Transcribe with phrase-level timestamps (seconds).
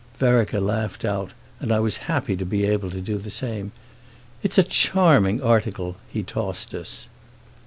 [0.17, 1.29] Vereker laughed out,
[1.59, 3.71] and I was happy to be able to do the same.
[4.41, 7.07] "It's a charming article," he tossed us.